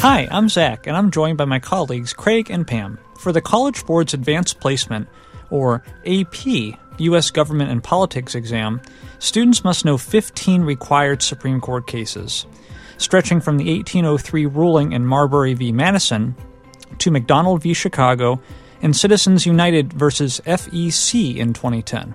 [0.00, 3.00] Hi, I'm Zach, and I'm joined by my colleagues Craig and Pam.
[3.18, 5.08] For the College Board's Advanced Placement,
[5.50, 6.46] or AP,
[6.98, 7.32] U.S.
[7.32, 8.80] Government and Politics exam,
[9.18, 12.46] students must know 15 required Supreme Court cases,
[12.98, 15.72] stretching from the 1803 ruling in Marbury v.
[15.72, 16.36] Madison
[16.98, 17.74] to McDonald v.
[17.74, 18.40] Chicago
[18.80, 22.14] and Citizens United versus FEC in 2010.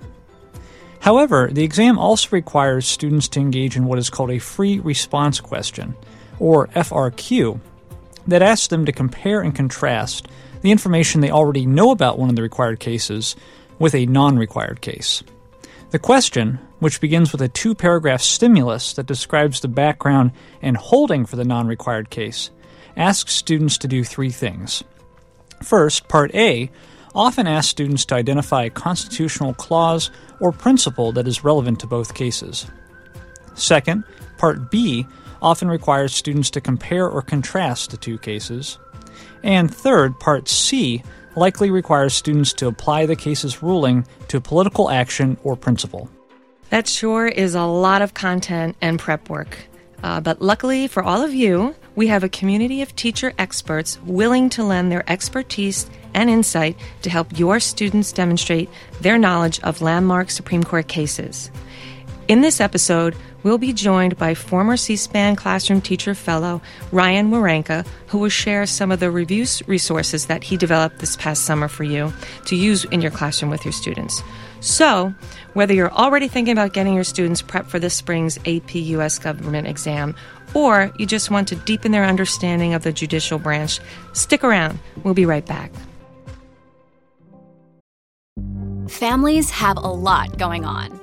[1.02, 5.42] However, the exam also requires students to engage in what is called a free response
[5.42, 5.96] question,
[6.40, 7.60] or FRQ,
[8.28, 10.28] that asks them to compare and contrast
[10.62, 13.36] the information they already know about one of the required cases
[13.80, 15.24] with a non required case.
[15.92, 21.26] The question, which begins with a two paragraph stimulus that describes the background and holding
[21.26, 22.50] for the non required case,
[22.98, 24.84] asks students to do three things.
[25.62, 26.72] First, Part A
[27.16, 32.16] often asks students to identify a constitutional clause or principle that is relevant to both
[32.16, 32.66] cases.
[33.54, 34.04] Second,
[34.38, 35.06] Part B
[35.44, 38.80] often requires students to compare or contrast the two cases.
[39.44, 41.04] And third, Part C
[41.36, 46.10] likely requires students to apply the case's ruling to political action or principle.
[46.70, 49.58] That sure is a lot of content and prep work.
[50.02, 54.50] Uh, but luckily for all of you, we have a community of teacher experts willing
[54.50, 58.70] to lend their expertise and insight to help your students demonstrate
[59.02, 61.52] their knowledge of landmark Supreme Court cases.
[62.28, 67.86] In this episode, we'll be joined by former C SPAN classroom teacher fellow Ryan Waranka,
[68.08, 71.84] who will share some of the review resources that he developed this past summer for
[71.84, 72.12] you
[72.46, 74.24] to use in your classroom with your students.
[74.60, 75.14] So,
[75.54, 79.68] whether you're already thinking about getting your students prepped for this spring's AP US government
[79.68, 80.16] exam,
[80.54, 83.80] or you just want to deepen their understanding of the judicial branch,
[84.14, 84.80] stick around.
[85.04, 85.72] We'll be right back.
[88.88, 91.03] Families have a lot going on.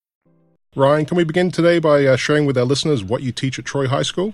[0.73, 3.65] Ryan, can we begin today by uh, sharing with our listeners what you teach at
[3.65, 4.33] Troy High School?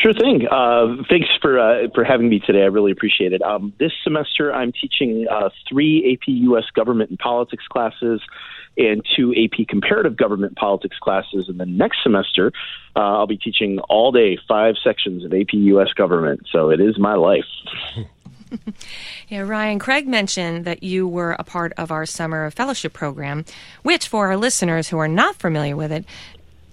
[0.00, 0.46] Sure thing.
[0.46, 2.62] Uh, thanks for uh, for having me today.
[2.62, 3.42] I really appreciate it.
[3.42, 6.66] Um, this semester, I'm teaching uh, three AP U.S.
[6.72, 8.22] Government and Politics classes
[8.78, 11.48] and two AP Comparative Government Politics classes.
[11.48, 12.52] And then next semester,
[12.94, 15.92] uh, I'll be teaching all day five sections of AP U.S.
[15.94, 16.46] Government.
[16.52, 17.46] So it is my life.
[19.28, 23.44] yeah, Ryan, Craig mentioned that you were a part of our summer of fellowship program,
[23.82, 26.04] which, for our listeners who are not familiar with it,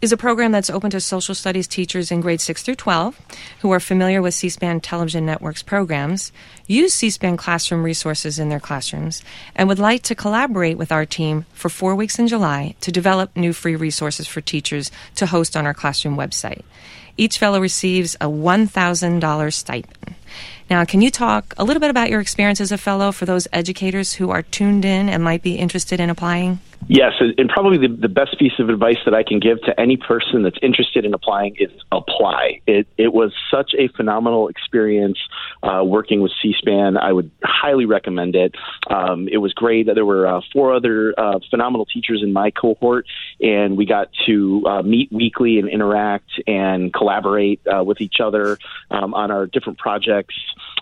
[0.01, 3.19] is a program that's open to social studies teachers in grades 6 through 12
[3.61, 6.31] who are familiar with C SPAN television networks programs,
[6.67, 9.23] use C SPAN classroom resources in their classrooms,
[9.55, 13.35] and would like to collaborate with our team for four weeks in July to develop
[13.35, 16.61] new free resources for teachers to host on our classroom website.
[17.17, 20.15] Each fellow receives a $1,000 stipend.
[20.69, 23.47] Now, can you talk a little bit about your experience as a fellow for those
[23.53, 26.59] educators who are tuned in and might be interested in applying?
[26.89, 29.97] Yes, and probably the, the best piece of advice that I can give to any
[29.97, 32.61] person that's interested in applying is apply.
[32.65, 35.17] It, it was such a phenomenal experience
[35.63, 36.95] uh, working with C-SPAN.
[36.95, 38.55] I would highly recommend it.
[38.89, 39.87] Um, it was great.
[39.87, 43.05] That there were uh, four other uh, phenomenal teachers in my cohort,
[43.41, 48.57] and we got to uh, meet weekly and interact and collaborate uh, with each other
[48.91, 50.07] um, on our different projects.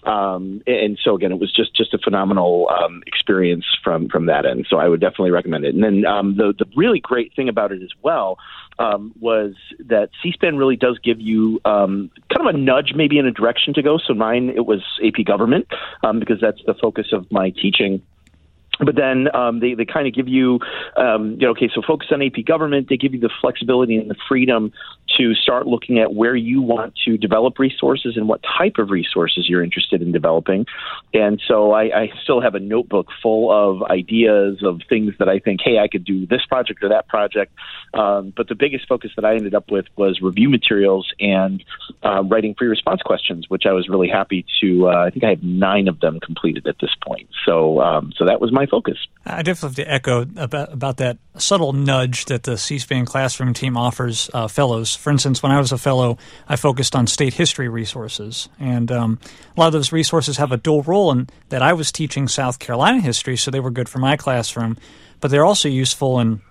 [0.03, 4.45] Um, and so again, it was just just a phenomenal um, experience from from that
[4.45, 4.67] end.
[4.69, 5.73] So I would definitely recommend it.
[5.73, 8.37] And then um, the the really great thing about it as well
[8.77, 13.25] um, was that C-SPAN really does give you um, kind of a nudge, maybe in
[13.25, 13.97] a direction to go.
[13.97, 15.67] So mine, it was AP Government
[16.03, 18.01] um, because that's the focus of my teaching.
[18.79, 20.59] But then um, they, they kind of give you,
[20.97, 22.89] um, you know, okay, so focus on AP government.
[22.89, 24.71] They give you the flexibility and the freedom
[25.17, 29.47] to start looking at where you want to develop resources and what type of resources
[29.47, 30.65] you're interested in developing.
[31.13, 35.39] And so I, I still have a notebook full of ideas of things that I
[35.39, 37.53] think, hey, I could do this project or that project.
[37.93, 41.63] Um, but the biggest focus that I ended up with was review materials and
[42.03, 44.89] uh, writing free response questions, which I was really happy to.
[44.89, 47.29] Uh, I think I have nine of them completed at this point.
[47.45, 48.97] So, um, so that was my focus.
[49.25, 53.77] I definitely have to echo about, about that subtle nudge that the C-SPAN classroom team
[53.77, 54.95] offers uh, fellows.
[54.95, 56.17] For instance, when I was a fellow,
[56.47, 59.19] I focused on state history resources, and um,
[59.55, 62.59] a lot of those resources have a dual role in that I was teaching South
[62.59, 64.77] Carolina history, so they were good for my classroom,
[65.19, 66.41] but they're also useful in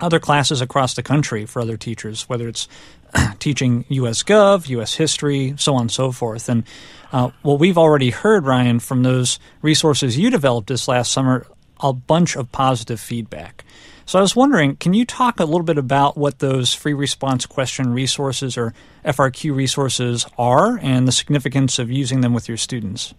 [0.00, 2.68] other classes across the country for other teachers, whether it's
[3.38, 4.22] teaching U.S.
[4.22, 4.94] Gov, U.S.
[4.94, 6.48] history, so on and so forth.
[6.48, 6.64] And
[7.12, 11.46] uh, what we've already heard, Ryan, from those resources you developed this last summer,
[11.84, 13.64] a bunch of positive feedback.
[14.06, 17.46] So I was wondering, can you talk a little bit about what those free response
[17.46, 23.14] question resources or FRQ resources are and the significance of using them with your students?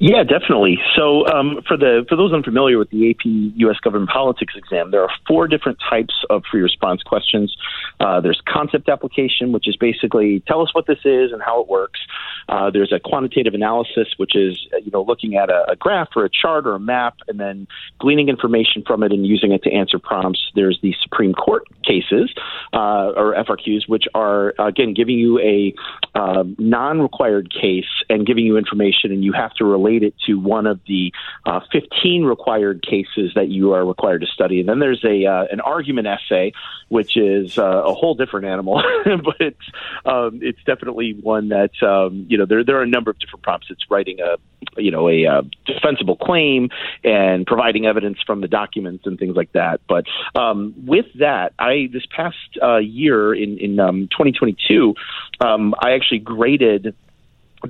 [0.00, 0.78] Yeah, definitely.
[0.96, 3.76] So, um, for the for those unfamiliar with the AP U.S.
[3.82, 7.56] Government Politics exam, there are four different types of free response questions.
[8.00, 11.68] Uh, there's concept application, which is basically tell us what this is and how it
[11.68, 12.00] works.
[12.48, 16.24] Uh, there's a quantitative analysis, which is you know looking at a, a, graph or
[16.24, 17.66] a chart or a map and then
[17.98, 20.40] gleaning information from it and using it to answer prompts.
[20.54, 22.34] There's the Supreme Court cases
[22.72, 25.74] uh, or FRQs, which are again giving you a
[26.18, 30.66] um, non-required case and giving you information, and you have to relate it to one
[30.66, 31.12] of the
[31.46, 34.60] uh, 15 required cases that you are required to study.
[34.60, 36.52] And then there's a uh, an argument essay,
[36.88, 39.70] which is uh, a whole different animal, but it's
[40.04, 43.42] um, it's definitely one that um, you know there there are a number of different
[43.42, 43.66] prompts.
[43.70, 44.36] It's writing a
[44.80, 46.70] you know a, uh, defensible claim
[47.02, 49.80] and providing evidence from the documents and things like that.
[49.88, 54.94] But um, with that, I this past uh, year in in um, 2022,
[55.40, 56.94] um, I actually graded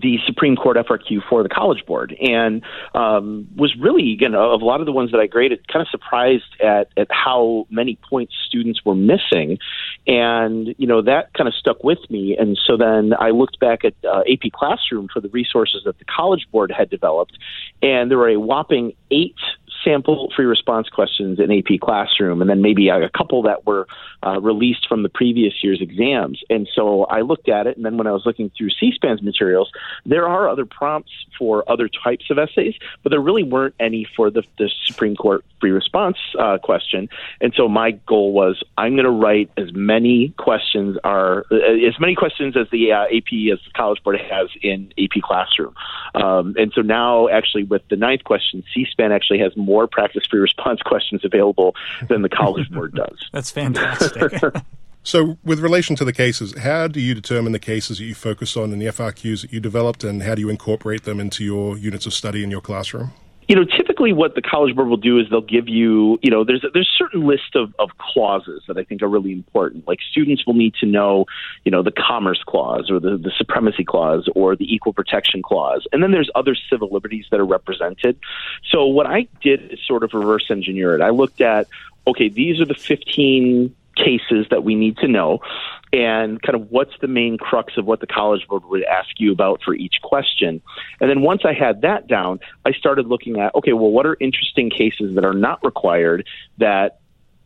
[0.00, 2.62] the Supreme Court FRQ for the College Board, and
[2.94, 5.82] um, was really, you know, of a lot of the ones that I graded, kind
[5.82, 9.58] of surprised at at how many points students were missing,
[10.06, 12.36] and you know that kind of stuck with me.
[12.38, 16.04] And so then I looked back at uh, AP Classroom for the resources that the
[16.04, 17.36] College Board had developed,
[17.82, 19.36] and there were a whopping eight
[19.84, 23.86] sample free response questions in AP Classroom, and then maybe a, couple that were
[24.24, 26.42] uh, released from the previous year's exams.
[26.50, 29.70] And so I looked at it, and then when I was looking through C-SPAN's materials,
[30.06, 34.30] there are other prompts for other types of essays, but there really weren't any for
[34.30, 37.08] the, the Supreme Court free response uh, question.
[37.40, 41.98] And so my goal was I'm going to write as many questions are uh, as
[41.98, 45.74] many questions as the uh, AP as the College Board has in AP Classroom.
[46.14, 50.40] Um, and so now, actually, with the ninth question, C-SPAN actually has more practice free
[50.40, 51.74] response questions available
[52.08, 53.18] than the College Board does.
[53.32, 54.13] That's fantastic.
[55.02, 58.56] so, with relation to the cases, how do you determine the cases that you focus
[58.56, 61.76] on in the FRQs that you developed, and how do you incorporate them into your
[61.76, 63.12] units of study in your classroom?
[63.48, 66.44] you know, typically what the College Board will do is they'll give you, you know,
[66.44, 69.86] there's a, there's a certain list of, of clauses that I think are really important.
[69.86, 71.26] Like students will need to know,
[71.64, 75.86] you know, the Commerce Clause or the, the Supremacy Clause or the Equal Protection Clause.
[75.92, 78.18] And then there's other civil liberties that are represented.
[78.70, 81.02] So what I did is sort of reverse engineer it.
[81.02, 81.68] I looked at,
[82.06, 85.40] okay, these are the 15 cases that we need to know
[85.92, 89.30] and kind of what's the main crux of what the college board would ask you
[89.30, 90.60] about for each question.
[91.00, 94.16] And then once I had that down, I started looking at okay, well, what are
[94.20, 96.26] interesting cases that are not required
[96.58, 96.98] that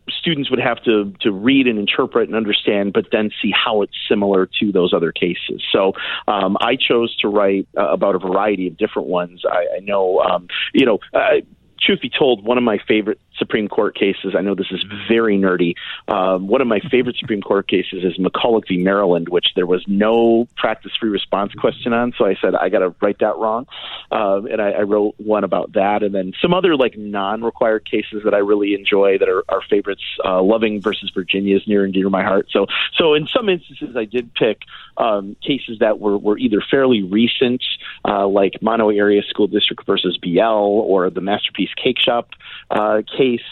[0.09, 3.93] students would have to to read and interpret and understand, but then see how it's
[4.09, 5.63] similar to those other cases.
[5.71, 5.93] So
[6.27, 9.43] um, I chose to write uh, about a variety of different ones.
[9.47, 10.99] I, I know, um, you know.
[11.13, 11.41] Uh,
[11.81, 14.35] truth be told, one of my favorite Supreme Court cases.
[14.37, 15.75] I know this is very nerdy.
[16.09, 18.79] Um, one of my favorite Supreme Court cases is McCulloch v.
[18.79, 22.13] Maryland, which there was no practice free response question on.
[22.19, 23.67] So I said I got to write that wrong,
[24.11, 28.23] um, and I, I wrote one about that, and then some other like non-required cases
[28.25, 30.03] that I really enjoy that are, are favorites.
[30.25, 32.49] Uh, Loving versus Virginia is near and dear to my heart.
[32.51, 32.67] So
[32.97, 34.63] so in some instances, I did pick
[34.97, 37.63] um, cases that were were either fairly recent,
[38.05, 42.31] uh, like Mahanoy Area School District versus BL, or the Masterpiece Cake Shop
[42.71, 43.47] uh, case case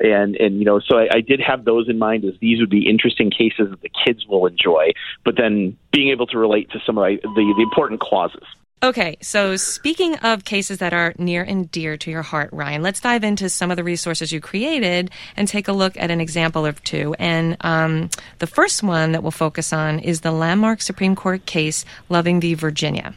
[0.00, 2.70] and and you know so I, I did have those in mind as these would
[2.70, 4.92] be interesting cases that the kids will enjoy
[5.24, 8.44] but then being able to relate to some of the, the important clauses
[8.80, 13.00] Okay, so speaking of cases that are near and dear to your heart, Ryan, let's
[13.00, 16.64] dive into some of the resources you created and take a look at an example
[16.64, 17.12] or two.
[17.18, 18.08] And um,
[18.38, 22.54] the first one that we'll focus on is the landmark Supreme Court case Loving v.
[22.54, 23.14] Virginia.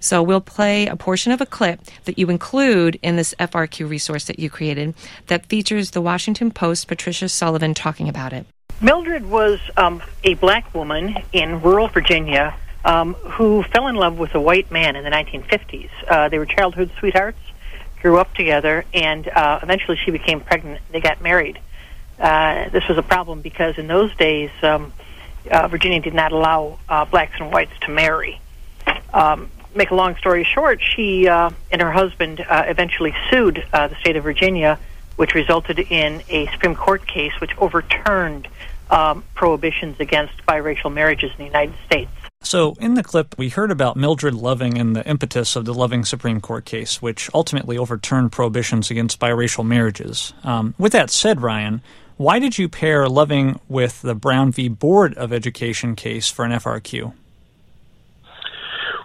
[0.00, 4.24] So we'll play a portion of a clip that you include in this FRQ resource
[4.24, 4.94] that you created
[5.26, 8.46] that features the Washington Post Patricia Sullivan talking about it.
[8.80, 14.34] Mildred was um, a black woman in rural Virginia um, who fell in love with
[14.34, 15.90] a white man in the 1950s.
[16.08, 17.38] Uh, they were childhood sweethearts,
[18.00, 20.80] grew up together, and uh, eventually she became pregnant.
[20.90, 21.60] They got married.
[22.18, 24.92] Uh, this was a problem because in those days, um,
[25.50, 28.40] uh, Virginia did not allow uh, blacks and whites to marry.
[29.12, 33.88] Um, make a long story short, she uh, and her husband uh, eventually sued uh,
[33.88, 34.78] the state of Virginia,
[35.16, 38.48] which resulted in a Supreme Court case which overturned
[38.90, 42.10] um, prohibitions against biracial marriages in the United States.
[42.42, 46.04] So, in the clip, we heard about Mildred Loving and the impetus of the Loving
[46.04, 50.32] Supreme Court case, which ultimately overturned prohibitions against biracial marriages.
[50.42, 51.82] Um, with that said, Ryan,
[52.16, 54.68] why did you pair Loving with the Brown v.
[54.68, 57.12] Board of Education case for an FRQ?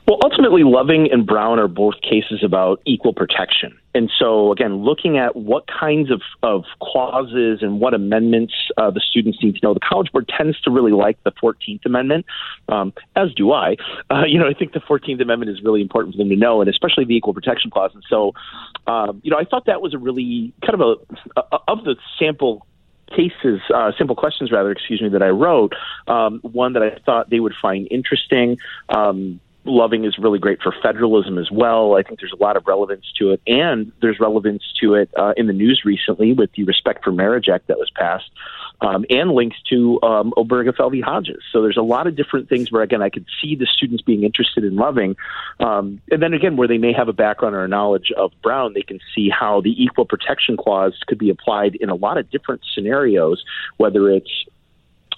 [0.07, 3.77] Well, ultimately, Loving and Brown are both cases about equal protection.
[3.93, 9.01] And so, again, looking at what kinds of, of clauses and what amendments uh, the
[9.01, 12.25] students need to know, the College Board tends to really like the 14th Amendment,
[12.69, 13.75] um, as do I.
[14.09, 16.61] Uh, you know, I think the 14th Amendment is really important for them to know,
[16.61, 17.91] and especially the Equal Protection Clause.
[17.93, 18.33] And so,
[18.85, 20.99] um, you know, I thought that was a really kind of
[21.35, 22.65] a, a of the sample
[23.09, 25.73] cases, uh, simple questions rather, excuse me, that I wrote,
[26.07, 28.57] um, one that I thought they would find interesting.
[28.89, 31.95] Um, Loving is really great for federalism as well.
[31.95, 35.33] I think there's a lot of relevance to it, and there's relevance to it uh,
[35.37, 38.29] in the news recently with the Respect for Marriage Act that was passed,
[38.81, 41.01] um, and links to um, Obergefell v.
[41.01, 41.43] Hodges.
[41.51, 44.23] So there's a lot of different things where, again, I could see the students being
[44.23, 45.15] interested in Loving,
[45.59, 48.73] um, and then again, where they may have a background or a knowledge of Brown,
[48.73, 52.29] they can see how the Equal Protection Clause could be applied in a lot of
[52.29, 53.43] different scenarios,
[53.77, 54.45] whether it's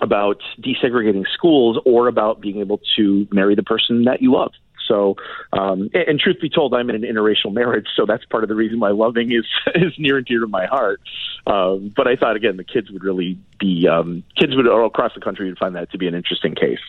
[0.01, 4.51] about desegregating schools or about being able to marry the person that you love.
[4.89, 5.15] So,
[5.53, 8.56] um, and, truth be told, I'm in an interracial marriage, so that's part of the
[8.56, 11.00] reason why loving is is near and dear to my heart.
[11.46, 15.13] Um, but I thought again, the kids would really be um, kids would all across
[15.13, 16.79] the country would find that to be an interesting case.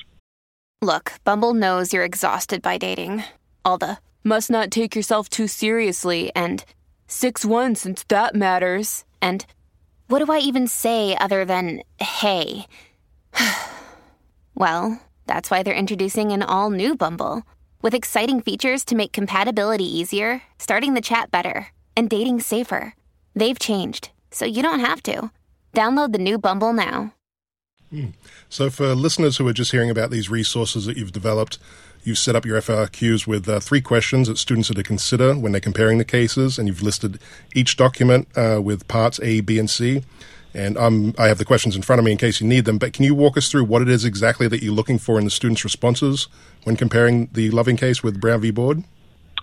[0.80, 3.24] Look, Bumble knows you're exhausted by dating.
[3.66, 6.64] All the must not take yourself too seriously and
[7.06, 9.04] six one since that matters.
[9.20, 9.44] And
[10.08, 12.66] what do I even say other than hey?
[14.54, 17.42] well, that's why they're introducing an all new Bumble
[17.82, 22.94] with exciting features to make compatibility easier, starting the chat better, and dating safer.
[23.34, 25.30] They've changed, so you don't have to.
[25.74, 27.14] Download the new Bumble now.
[27.90, 28.08] Hmm.
[28.48, 31.58] So, for listeners who are just hearing about these resources that you've developed,
[32.04, 35.52] you've set up your FRQs with uh, three questions that students are to consider when
[35.52, 37.18] they're comparing the cases, and you've listed
[37.54, 40.02] each document uh, with parts A, B, and C.
[40.54, 42.78] And um, I have the questions in front of me in case you need them.
[42.78, 45.24] But can you walk us through what it is exactly that you're looking for in
[45.24, 46.28] the students' responses
[46.64, 48.50] when comparing the Loving case with Brown v.
[48.50, 48.84] Board?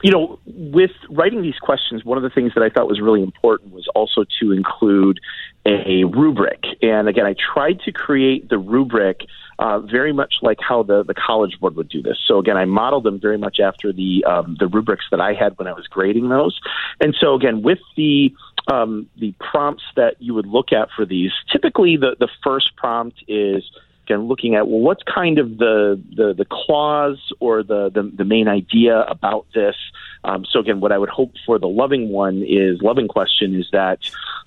[0.03, 3.23] You know, with writing these questions, one of the things that I thought was really
[3.23, 5.19] important was also to include
[5.65, 6.63] a rubric.
[6.81, 9.21] And again, I tried to create the rubric
[9.59, 12.17] uh, very much like how the, the College Board would do this.
[12.27, 15.57] So again, I modeled them very much after the um, the rubrics that I had
[15.57, 16.59] when I was grading those.
[17.01, 18.31] And so again, with the
[18.67, 23.23] um, the prompts that you would look at for these, typically the, the first prompt
[23.27, 23.63] is
[24.03, 28.25] again looking at well what's kind of the the, the clause or the, the, the
[28.25, 29.75] main idea about this?
[30.23, 33.67] Um, so again what i would hope for the loving one is loving question is
[33.71, 33.99] that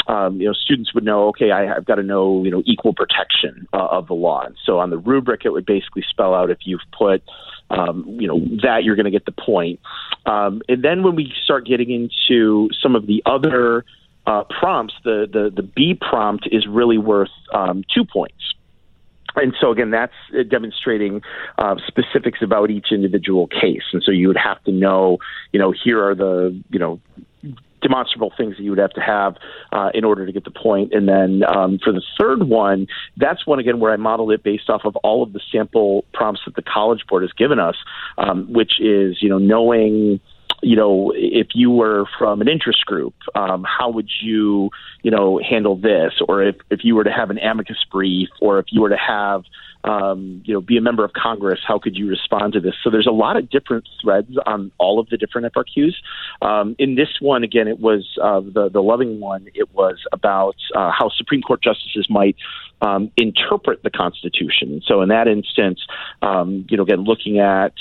[0.07, 2.95] um, you know students would know okay I, have got to know you know equal
[2.95, 4.45] protection uh, of the law.
[4.45, 7.23] And so on the rubric it would basically spell out if you've put
[7.71, 9.81] um, you know that you're going to get the point.
[10.27, 13.85] Um, and then when we start getting into some of the other
[14.31, 18.55] uh, prompts, the, the, the B prompt is really worth um, two points.
[19.35, 21.23] And so again, that's uh, demonstrating
[21.59, 23.83] uh, specifics about each individual case.
[23.93, 25.19] And so you would have to know,
[25.53, 27.01] you know, here are the, you know,
[27.83, 29.37] demonstrable things that you would have to have
[29.73, 30.93] uh, in order to get the point.
[30.93, 34.69] And then um, for the third one, that's one again where I modeled it based
[34.69, 37.77] off of all of the sample prompts that the College Board has given us,
[38.19, 40.21] um, which is you know knowing
[40.62, 44.71] you know, if you were from an interest group, um, how would you,
[45.02, 46.12] you know, handle this?
[46.29, 48.97] Or if, if you were to have an amicus brief, or if you were to
[48.97, 49.45] have,
[49.85, 52.75] um, you know, be a member of Congress, how could you respond to this?
[52.85, 55.95] So there's a lot of different threads on all of the different FRQs.
[56.43, 59.47] Um, in this one, again, it was uh, the the loving one.
[59.55, 62.37] It was about uh, how Supreme Court justices might
[62.83, 64.83] um, interpret the Constitution.
[64.85, 65.81] So in that instance,
[66.21, 67.73] um, you know, again, looking at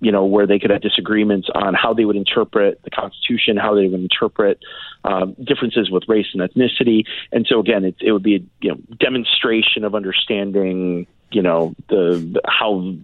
[0.00, 3.74] you know, where they could have disagreements on how they would interpret the Constitution, how
[3.74, 4.58] they would interpret
[5.04, 7.04] um, differences with race and ethnicity.
[7.32, 11.74] And so, again, it, it would be a you know, demonstration of understanding, you know,
[11.88, 12.94] the how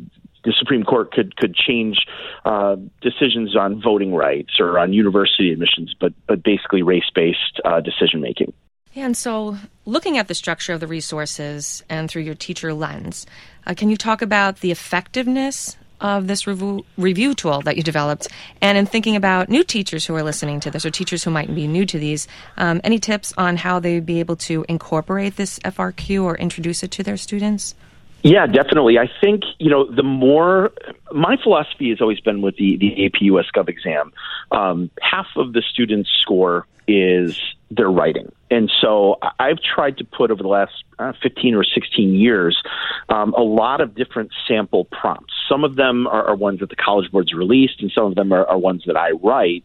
[0.44, 1.98] the Supreme Court could could change
[2.44, 7.80] uh, decisions on voting rights or on university admissions, but but basically race based uh,
[7.80, 8.52] decision making.
[8.94, 9.56] And so,
[9.86, 13.24] looking at the structure of the resources and through your teacher lens,
[13.66, 18.28] uh, can you talk about the effectiveness of this review, review tool that you developed?
[18.60, 21.54] And in thinking about new teachers who are listening to this or teachers who might
[21.54, 25.58] be new to these, um, any tips on how they'd be able to incorporate this
[25.60, 27.74] FRQ or introduce it to their students?
[28.22, 28.98] Yeah, definitely.
[28.98, 30.70] I think, you know, the more
[31.14, 34.12] my philosophy has always been with the, the AP US Gov exam,
[34.50, 37.38] um, half of the students' score is
[37.70, 38.30] their writing.
[38.50, 42.60] And so I've tried to put over the last uh, 15 or 16 years
[43.08, 45.32] um, a lot of different sample prompts.
[45.48, 48.32] Some of them are, are ones that the College Board's released, and some of them
[48.32, 49.62] are, are ones that I write.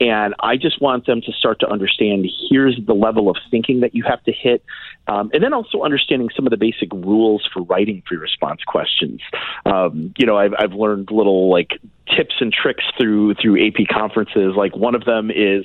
[0.00, 3.94] And I just want them to start to understand here's the level of thinking that
[3.94, 4.64] you have to hit.
[5.06, 9.20] Um, and then also understanding some of the basic rules for writing free response questions.
[9.66, 11.78] Um, you know, I've, I've learned little like
[12.16, 14.54] tips and tricks through through AP conferences.
[14.56, 15.64] Like one of them is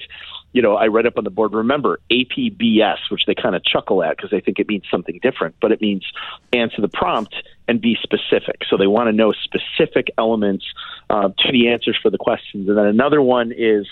[0.55, 1.51] you know, I read up on the board.
[1.51, 5.55] Remember APBS, which they kind of chuckle at because they think it means something different,
[5.59, 6.05] but it means
[6.53, 7.35] answer the prompt
[7.67, 8.61] and be specific.
[8.69, 10.63] So they want to know specific elements
[11.09, 12.69] uh, to the answers for the questions.
[12.69, 13.85] And then another one is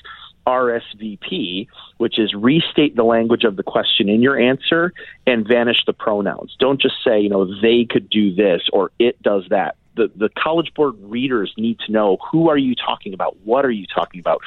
[0.47, 4.93] RSVP, which is restate the language of the question in your answer
[5.27, 6.55] and vanish the pronouns.
[6.59, 10.29] Don't just say, you know, they could do this or it does that the, the
[10.29, 13.37] college board readers need to know who are you talking about?
[13.43, 14.41] What are you talking about?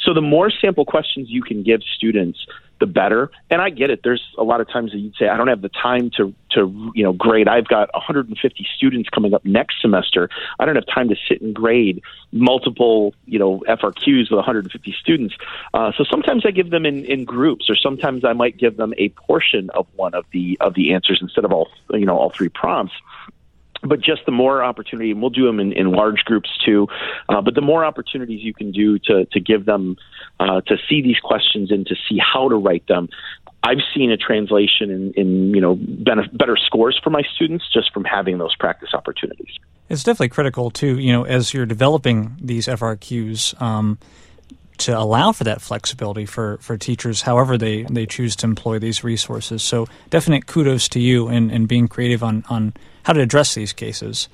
[0.00, 2.46] So the more sample questions you can give students
[2.78, 3.30] the better.
[3.50, 4.00] And i get it.
[4.04, 6.92] There's a lot of times that you'd say i don't have the time to to
[6.94, 7.48] you know grade.
[7.48, 10.28] I've got 150 students coming up next semester.
[10.58, 15.34] I don't have time to sit and grade multiple you know frqs with 150 students.
[15.72, 18.92] Uh, so sometimes i give them in in groups or sometimes i might give them
[18.98, 22.30] a portion of one of the of the answers instead of all you know all
[22.30, 22.94] three prompts
[23.82, 26.88] but just the more opportunity, and we'll do them in, in large groups too.
[27.28, 29.96] Uh, but the more opportunities you can do to to give them
[30.40, 33.08] uh, to see these questions and to see how to write them,
[33.62, 38.04] I've seen a translation in, in you know better scores for my students just from
[38.04, 39.56] having those practice opportunities.
[39.88, 40.98] It's definitely critical too.
[40.98, 43.60] You know, as you're developing these FRQs.
[43.60, 43.98] Um,
[44.78, 49.02] to allow for that flexibility for, for teachers, however they, they choose to employ these
[49.04, 49.62] resources.
[49.62, 53.72] So, definite kudos to you in, in being creative on, on how to address these
[53.72, 54.28] cases.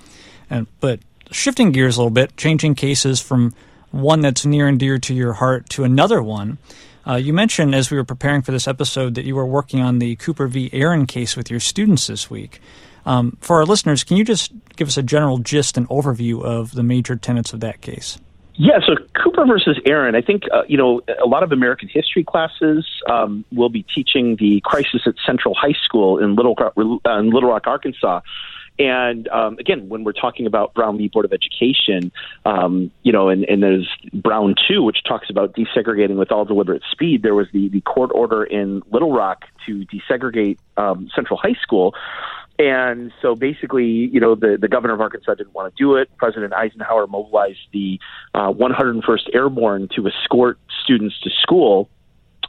[0.51, 3.55] And, but shifting gears a little bit, changing cases from
[3.91, 6.59] one that's near and dear to your heart to another one.
[7.07, 9.99] Uh, you mentioned as we were preparing for this episode that you were working on
[9.99, 10.71] the Cooper v.
[10.73, 12.61] Aaron case with your students this week.
[13.05, 16.73] Um, for our listeners, can you just give us a general gist and overview of
[16.73, 18.19] the major tenets of that case?
[18.65, 22.23] Yeah, so Cooper versus Aaron, I think, uh, you know, a lot of American history
[22.23, 27.31] classes um, will be teaching the crisis at Central High School in Little, uh, in
[27.31, 28.21] Little Rock, Arkansas.
[28.79, 31.09] And um, again, when we're talking about Brown v.
[31.09, 32.13] Board of Education,
[32.47, 36.83] um, you know, and, and there's Brown 2, which talks about desegregating with all deliberate
[36.89, 37.25] speed.
[37.25, 41.97] There was the, the court order in Little Rock to desegregate um, Central High School.
[42.63, 46.09] And so basically, you know, the, the governor of Arkansas didn't want to do it.
[46.17, 47.99] President Eisenhower mobilized the
[48.35, 51.89] uh, 101st Airborne to escort students to school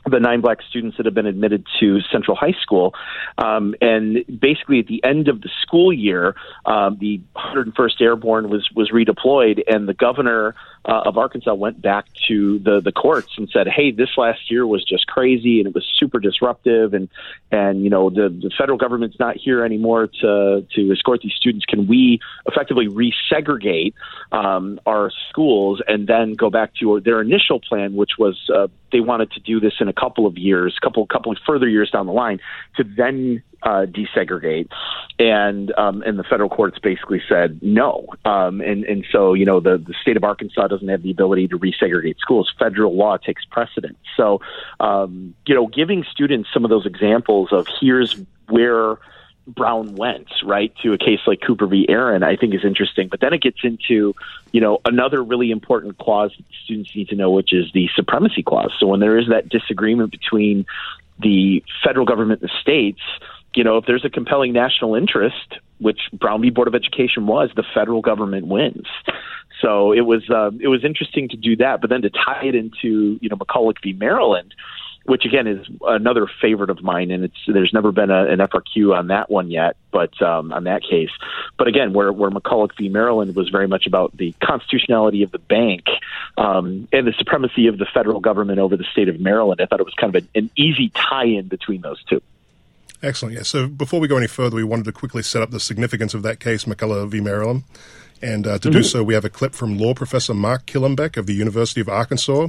[0.05, 2.93] the nine black students that have been admitted to Central High School.
[3.37, 8.67] Um, and basically, at the end of the school year, um, the 101st Airborne was
[8.75, 13.49] was redeployed, and the governor uh, of Arkansas went back to the the courts and
[13.49, 17.09] said, "Hey, this last year was just crazy, and it was super disruptive, and
[17.51, 21.65] and you know the the federal government's not here anymore to to escort these students.
[21.65, 23.93] Can we effectively resegregate
[24.31, 28.99] um, our schools and then go back to their initial plan, which was uh, they
[28.99, 32.13] wanted to do this in a couple of years, couple couple further years down the
[32.13, 32.39] line,
[32.75, 34.69] to then uh, desegregate,
[35.19, 39.59] and um, and the federal courts basically said no, um, and and so you know
[39.59, 42.51] the the state of Arkansas doesn't have the ability to resegregate schools.
[42.59, 43.97] Federal law takes precedence.
[44.17, 44.41] So
[44.79, 48.15] um, you know, giving students some of those examples of here's
[48.49, 48.97] where
[49.47, 51.85] Brown went, right, to a case like Cooper v.
[51.89, 53.09] Aaron, I think is interesting.
[53.09, 54.15] But then it gets into,
[54.51, 58.41] you know, another really important clause that students need to know, which is the supremacy
[58.41, 58.71] clause.
[58.79, 60.65] So when there is that disagreement between
[61.19, 63.01] the federal government and the states,
[63.55, 66.49] you know, if there's a compelling national interest, which Brown v.
[66.49, 68.87] Board of Education was, the federal government wins.
[69.61, 72.55] So it was uh, it was interesting to do that, but then to tie it
[72.55, 73.93] into you know McCulloch v.
[73.93, 74.53] Maryland,
[75.05, 78.97] which again is another favorite of mine, and it's there's never been a, an FRQ
[78.97, 81.11] on that one yet, but um, on that case.
[81.57, 82.89] But again, where where McCulloch v.
[82.89, 85.85] Maryland was very much about the constitutionality of the bank
[86.37, 89.79] um, and the supremacy of the federal government over the state of Maryland, I thought
[89.79, 92.21] it was kind of an, an easy tie-in between those two.
[93.03, 93.35] Excellent.
[93.35, 93.43] Yeah.
[93.43, 96.23] So before we go any further, we wanted to quickly set up the significance of
[96.23, 97.19] that case, McCulloch v.
[97.21, 97.63] Maryland.
[98.21, 98.77] And uh, to mm-hmm.
[98.77, 101.89] do so, we have a clip from law professor Mark Killenbeck of the University of
[101.89, 102.47] Arkansas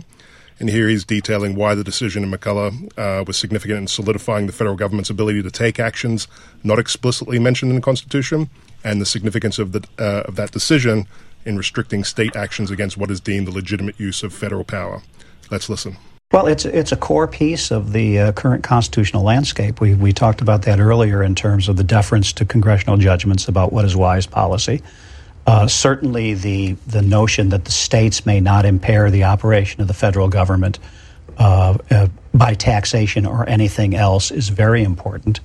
[0.60, 4.52] and here he's detailing why the decision in McCulloch uh, was significant in solidifying the
[4.52, 6.28] federal government's ability to take actions
[6.62, 8.48] not explicitly mentioned in the Constitution,
[8.84, 11.06] and the significance of, the, uh, of that decision
[11.44, 15.02] in restricting state actions against what is deemed the legitimate use of federal power.
[15.50, 15.96] Let's listen.
[16.35, 19.81] Well, it's it's a core piece of the uh, current constitutional landscape.
[19.81, 23.73] We we talked about that earlier in terms of the deference to congressional judgments about
[23.73, 24.83] what is wise policy.
[25.47, 29.94] Uh, certainly, the the notion that the states may not impair the operation of the
[29.94, 30.81] federal government
[31.38, 35.38] uh, uh, by taxation or anything else is very important.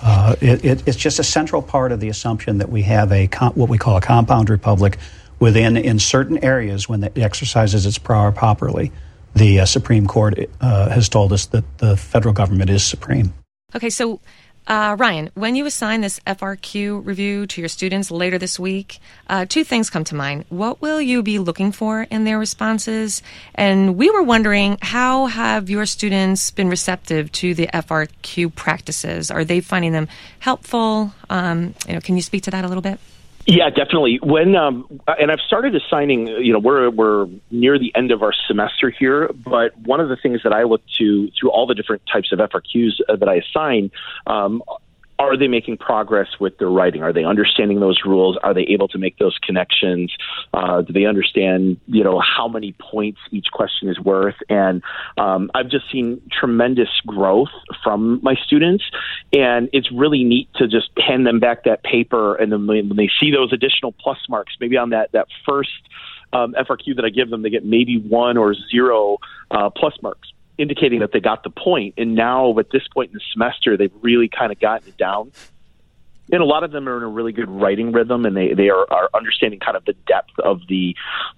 [0.00, 3.26] Uh, it, it, it's just a central part of the assumption that we have a
[3.54, 4.96] what we call a compound republic
[5.40, 8.92] within in certain areas when it exercises its power properly.
[9.34, 13.32] The uh, Supreme Court uh, has told us that the federal government is supreme.
[13.74, 14.20] Okay, so
[14.66, 19.44] uh, Ryan, when you assign this FRQ review to your students later this week, uh,
[19.44, 20.44] two things come to mind.
[20.48, 23.22] What will you be looking for in their responses?
[23.54, 29.30] And we were wondering, how have your students been receptive to the FRQ practices?
[29.30, 31.14] Are they finding them helpful?
[31.28, 33.00] Um, you know, can you speak to that a little bit?
[33.46, 34.20] Yeah, definitely.
[34.22, 36.26] When um, and I've started assigning.
[36.26, 40.16] You know, we're we're near the end of our semester here, but one of the
[40.16, 43.36] things that I look to through all the different types of FRQs uh, that I
[43.36, 43.90] assign
[44.26, 44.62] um,
[45.20, 47.02] are they making progress with their writing?
[47.02, 48.38] Are they understanding those rules?
[48.42, 50.12] Are they able to make those connections?
[50.54, 54.36] Uh, do they understand, you know, how many points each question is worth?
[54.48, 54.82] And
[55.18, 57.50] um, I've just seen tremendous growth
[57.84, 58.82] from my students,
[59.32, 63.10] and it's really neat to just hand them back that paper, and then when they
[63.20, 65.70] see those additional plus marks, maybe on that that first
[66.32, 69.18] um, FRQ that I give them, they get maybe one or zero
[69.50, 71.94] uh, plus marks indicating that they got the point.
[71.96, 75.32] And now, at this point in the semester, they've really kind of gotten it down
[76.32, 78.68] and a lot of them are in a really good writing rhythm and they, they
[78.68, 80.94] are, are understanding kind of the depth of the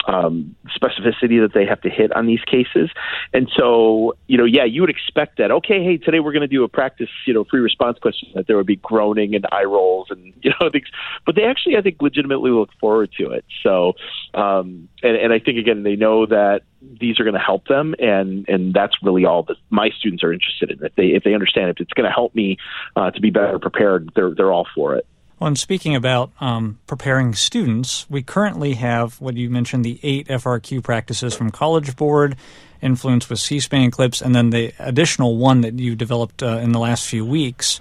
[0.07, 2.91] um, specificity that they have to hit on these cases.
[3.33, 6.49] And so, you know, yeah, you would expect that, okay, hey, today we're going to
[6.49, 9.65] do a practice, you know, free response question that there would be groaning and eye
[9.65, 10.89] rolls and, you know, things,
[11.25, 13.45] but they actually, I think, legitimately look forward to it.
[13.63, 13.95] So,
[14.35, 16.63] um, and, and I think, again, they know that
[17.01, 20.33] these are going to help them and and that's really all that my students are
[20.33, 20.85] interested in.
[20.85, 22.59] If they if they understand if it's going to help me
[22.97, 25.07] uh, to be better prepared they're they're all for it.
[25.38, 30.29] Well, and speaking about um, preparing students, we currently have what you mentioned the eight
[30.29, 32.37] FRQ practices from College Board,
[32.81, 36.71] influence with C SPAN clips, and then the additional one that you developed uh, in
[36.71, 37.81] the last few weeks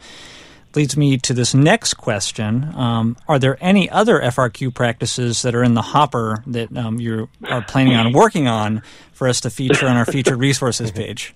[0.76, 2.74] leads me to this next question.
[2.76, 7.30] Um, are there any other FRQ practices that are in the hopper that um, you
[7.48, 8.82] are planning on working on
[9.14, 11.34] for us to feature on our featured resources page?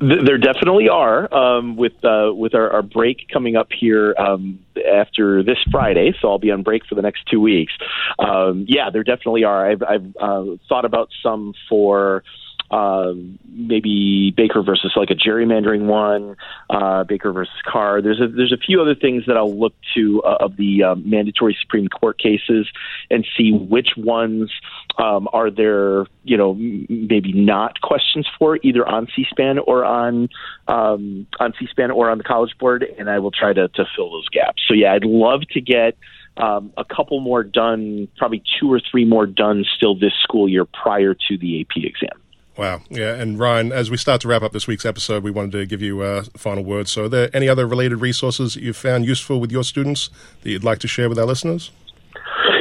[0.00, 1.32] There definitely are.
[1.34, 4.58] Um, with uh, with our, our, break coming up here um,
[4.90, 7.74] after this Friday, so I'll be on break for the next two weeks.
[8.18, 9.70] Um, yeah, there definitely are.
[9.70, 12.24] I've, I've uh, thought about some for
[12.70, 16.36] um, maybe Baker versus like a gerrymandering one,
[16.68, 18.00] uh, Baker versus Carr.
[18.00, 21.08] There's a there's a few other things that I'll look to uh, of the um,
[21.08, 22.68] mandatory Supreme Court cases
[23.10, 24.52] and see which ones
[24.98, 30.28] um, are there, you know, maybe not questions for either on C-SPAN or on
[30.68, 34.12] um, on C-SPAN or on the College Board, and I will try to to fill
[34.12, 34.62] those gaps.
[34.68, 35.96] So yeah, I'd love to get.
[36.36, 40.64] Um, a couple more done, probably two or three more done still this school year
[40.64, 42.19] prior to the AP exam.
[42.60, 42.82] Wow.
[42.90, 43.14] Yeah.
[43.14, 45.80] And Ryan, as we start to wrap up this week's episode, we wanted to give
[45.80, 46.88] you a final word.
[46.88, 50.10] So, are there any other related resources that you've found useful with your students
[50.42, 51.70] that you'd like to share with our listeners?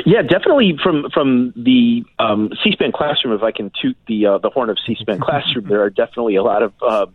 [0.05, 3.33] Yeah, definitely from from the um, C-SPAN classroom.
[3.33, 6.43] If I can toot the uh, the horn of C-SPAN classroom, there are definitely a
[6.43, 7.05] lot of uh,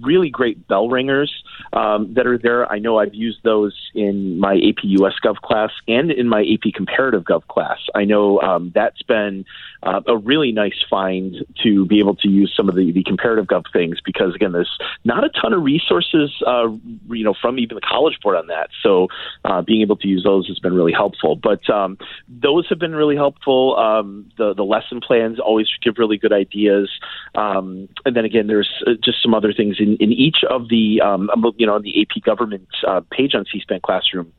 [0.00, 1.32] really great bell ringers
[1.72, 2.70] um, that are there.
[2.70, 6.72] I know I've used those in my AP US Gov class and in my AP
[6.74, 7.78] Comparative Gov class.
[7.94, 9.44] I know um, that's been
[9.82, 13.46] uh, a really nice find to be able to use some of the, the comparative
[13.46, 16.68] gov things because again, there's not a ton of resources, uh,
[17.08, 18.70] you know, from even the College Board on that.
[18.82, 19.08] So
[19.44, 21.36] uh, being able to use those has been really helpful.
[21.36, 21.98] But um,
[22.40, 23.76] those have been really helpful.
[23.76, 26.90] Um, the the lesson plans always give really good ideas,
[27.34, 31.00] um, and then again, there's uh, just some other things in, in each of the
[31.00, 34.32] um, you know the AP government uh, page on C-SPAN Classroom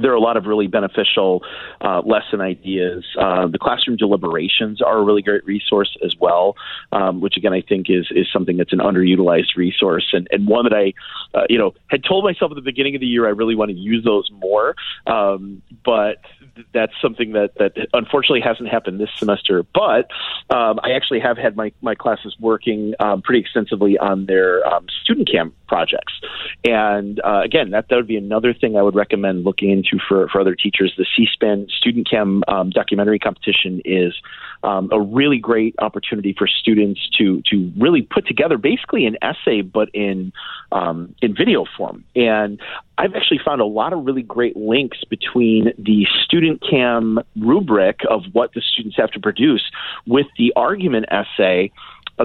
[0.00, 1.42] there are a lot of really beneficial
[1.80, 3.04] uh, lesson ideas.
[3.18, 6.56] Uh, the classroom deliberations are a really great resource as well,
[6.92, 10.64] um, which again I think is is something that's an underutilized resource and, and one
[10.64, 10.94] that I,
[11.38, 13.70] uh, you know, had told myself at the beginning of the year I really want
[13.70, 14.74] to use those more,
[15.06, 16.18] um, but
[16.72, 19.64] that's something that that unfortunately hasn't happened this semester.
[19.74, 20.10] But
[20.54, 24.86] um, I actually have had my my classes working um, pretty extensively on their um,
[25.02, 26.12] student cam projects,
[26.64, 29.70] and uh, again, that that would be another thing I would recommend looking
[30.08, 30.92] for for other teachers.
[30.96, 34.14] The C-SPAN Student Cam um, documentary competition is
[34.62, 39.62] um, a really great opportunity for students to to really put together basically an essay,
[39.62, 40.32] but in
[40.70, 42.04] um, in video form.
[42.14, 42.60] And
[42.98, 48.22] I've actually found a lot of really great links between the student cam rubric of
[48.32, 49.62] what the students have to produce
[50.06, 51.72] with the argument essay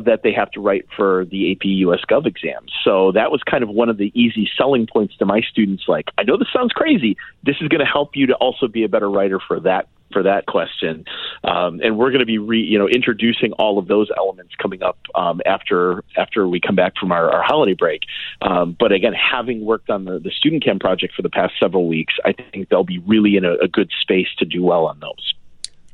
[0.06, 2.72] that they have to write for the AP US Gov exams.
[2.84, 5.84] So that was kind of one of the easy selling points to my students.
[5.88, 7.18] Like, I know this sounds crazy.
[7.44, 10.24] This is going to help you to also be a better writer for that for
[10.24, 11.06] that question.
[11.44, 14.82] Um, and we're going to be re, you know introducing all of those elements coming
[14.84, 18.04] up um, after after we come back from our, our holiday break.
[18.42, 21.88] Um, but again, having worked on the, the student cam project for the past several
[21.88, 25.00] weeks, I think they'll be really in a, a good space to do well on
[25.00, 25.34] those.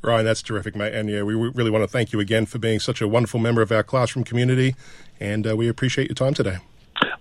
[0.04, 0.94] Ryan, that's terrific, mate.
[0.94, 3.62] And yeah, we really want to thank you again for being such a wonderful member
[3.62, 4.76] of our classroom community.
[5.20, 6.58] And uh, we appreciate your time today.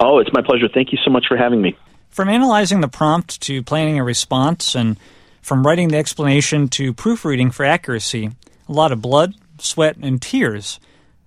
[0.01, 0.69] Oh, it's my pleasure.
[0.73, 1.77] Thank you so much for having me.
[2.11, 4.99] From analyzing the prompt to planning a response and
[5.41, 8.31] from writing the explanation to proofreading for accuracy,
[8.69, 10.81] a lot of blood, sweat, and tears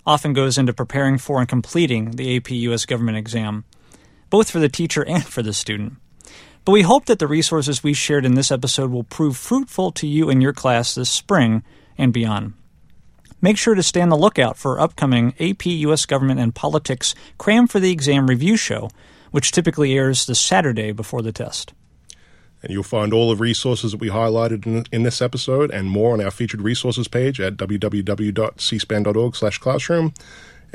[0.06, 3.64] often goes into preparing for and completing the AP US government exam,
[4.30, 5.94] both for the teacher and for the student.
[6.66, 10.08] But we hope that the resources we shared in this episode will prove fruitful to
[10.08, 11.64] you in your class this spring
[11.96, 12.54] and beyond.
[13.40, 17.68] Make sure to stay on the lookout for upcoming AP US Government and Politics Cram
[17.68, 18.90] for the Exam review show,
[19.30, 21.74] which typically airs the Saturday before the test.
[22.64, 26.14] And you'll find all the resources that we highlighted in, in this episode and more
[26.14, 30.14] on our featured resources page at www.cspan.org slash classroom.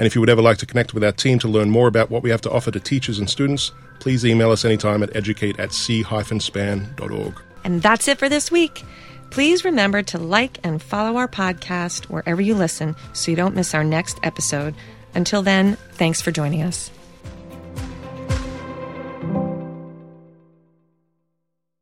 [0.01, 2.09] And if you would ever like to connect with our team to learn more about
[2.09, 5.61] what we have to offer to teachers and students, please email us anytime at educate
[5.61, 7.43] at c-span.org.
[7.65, 8.83] And that's it for this week.
[9.29, 13.75] Please remember to like and follow our podcast wherever you listen so you don't miss
[13.75, 14.75] our next episode.
[15.15, 16.91] Until then, thanks for joining us.